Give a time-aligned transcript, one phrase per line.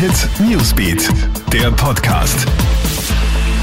[0.00, 1.10] Hit Newsbeat,
[1.52, 2.46] der Podcast.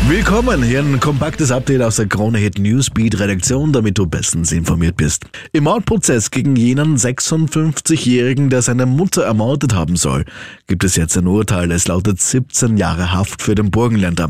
[0.08, 4.97] Willkommen, hier ein kompaktes Update aus der Krone Hit Newsbeat Redaktion, damit du bestens informiert
[4.97, 5.26] bist.
[5.52, 10.26] Im Mordprozess gegen jenen 56-Jährigen, der seine Mutter ermordet haben soll,
[10.68, 11.72] gibt es jetzt ein Urteil.
[11.72, 14.29] Es lautet 17 Jahre Haft für den Burgenländer.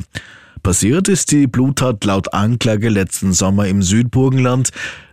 [0.64, 4.70] Passiert ist die Bluttat laut Anklage letzten Sommer im Südburgenland.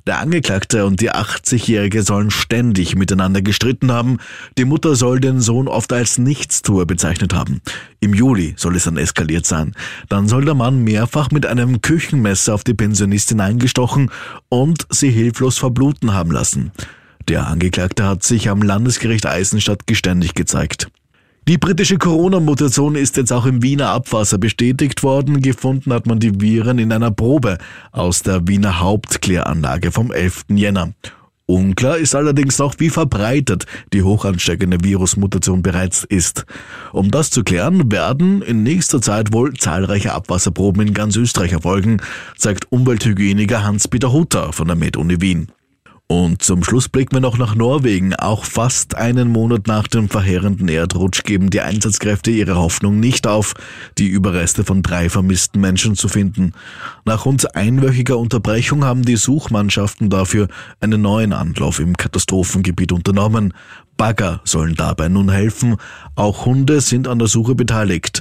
[0.07, 4.19] Der Angeklagte und die 80-Jährige sollen ständig miteinander gestritten haben.
[4.59, 7.63] Die Mutter soll den Sohn oft als Nichtstuer bezeichnet haben.
[8.01, 9.73] Im Juli soll es dann eskaliert sein.
[10.11, 14.11] Dann soll der Mann mehrfach mit einem Küchenmesser auf die Pensionistin eingestochen
[14.51, 16.73] und sie hilflos verbluten haben lassen.
[17.29, 20.89] Der Angeklagte hat sich am Landesgericht Eisenstadt geständig gezeigt.
[21.47, 25.43] Die britische Corona-Mutation ist jetzt auch im Wiener Abwasser bestätigt worden.
[25.43, 27.59] Gefunden hat man die Viren in einer Probe
[27.93, 30.47] aus der Wiener Hauptkläranlage vom 11.
[30.49, 30.95] Jänner.
[31.45, 36.47] Unklar ist allerdings noch, wie verbreitet die hochansteckende Virusmutation bereits ist.
[36.95, 41.99] Um das zu klären, werden in nächster Zeit wohl zahlreiche Abwasserproben in ganz Österreich erfolgen,
[42.39, 45.49] sagt Umwelthygieniker Hans-Peter Hutter von der Med-Uni Wien.
[46.07, 48.15] Und zum Schluss blicken wir noch nach Norwegen.
[48.15, 53.55] Auch fast einen Monat nach dem verheerenden Erdrutsch geben die Einsatzkräfte ihre Hoffnung nicht auf,
[53.97, 56.53] die Überreste von drei vermissten Menschen zu finden.
[57.07, 63.55] Nach rund einwöchiger Unterbrechung haben die Suchmannschaften dafür einen neuen Anlauf im Katastrophengebiet unternommen.
[63.97, 65.77] Bagger sollen dabei nun helfen.
[66.17, 68.21] Auch Hunde sind an der Suche beteiligt.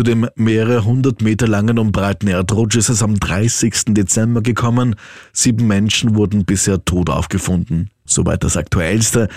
[0.00, 3.88] Zu dem mehrere hundert Meter langen und breiten Erdrutsch ist es am 30.
[3.88, 4.96] Dezember gekommen.
[5.34, 7.90] Sieben Menschen wurden bisher tot aufgefunden.
[8.06, 9.28] Soweit das Aktuellste.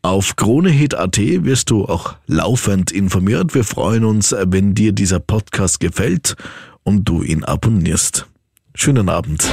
[0.00, 3.54] Auf KroneHit.at wirst du auch laufend informiert.
[3.54, 6.34] Wir freuen uns, wenn dir dieser Podcast gefällt
[6.82, 8.26] und du ihn abonnierst.
[8.74, 9.46] Schönen Abend.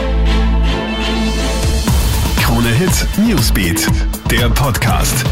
[2.38, 3.86] KroneHit Newsbeat,
[4.32, 5.26] der Podcast.